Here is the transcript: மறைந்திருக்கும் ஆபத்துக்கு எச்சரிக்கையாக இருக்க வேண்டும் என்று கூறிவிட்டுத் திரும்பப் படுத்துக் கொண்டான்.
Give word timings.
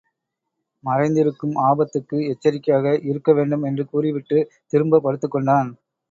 மறைந்திருக்கும் 0.83 1.53
ஆபத்துக்கு 1.61 2.17
எச்சரிக்கையாக 2.27 2.93
இருக்க 3.01 3.33
வேண்டும் 3.33 3.63
என்று 3.63 3.85
கூறிவிட்டுத் 3.85 4.49
திரும்பப் 4.67 5.03
படுத்துக் 5.03 5.31
கொண்டான். 5.31 5.69